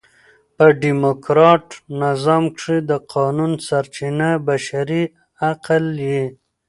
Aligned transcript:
په 0.55 0.65
ډیموکراټ 0.81 1.67
نظام 2.03 2.43
کښي 2.55 2.77
د 2.89 2.91
قانون 3.13 3.51
سرچینه 3.67 4.29
بشري 4.47 5.03
عقل 5.49 5.85
يي. 6.09 6.23